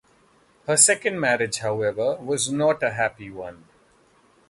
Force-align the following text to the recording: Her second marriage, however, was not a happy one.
Her 0.65 0.77
second 0.77 1.19
marriage, 1.19 1.59
however, 1.59 2.15
was 2.15 2.49
not 2.49 2.81
a 2.81 2.89
happy 2.89 3.29
one. 3.29 3.65